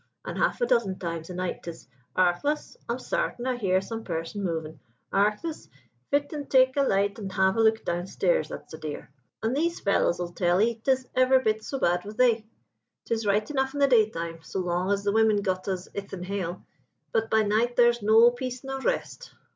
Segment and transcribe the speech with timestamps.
[0.25, 4.43] And ha'f a dozen times a night 'tis, '_Arch'laus, I'm sartin I hear some person
[4.43, 4.79] movin'
[5.13, 5.69] Arch'laus,
[6.09, 9.09] fit an' take a light and have a look downstairs, that's a dear!_'
[9.43, 12.47] An' these fellows'll tell 'ee 'tis every bit so bad with they.
[13.05, 16.65] 'Tis right enough in the daytime, so long as the women got us 'ithin hail,
[17.11, 19.35] but by night there's no peace nor rest.'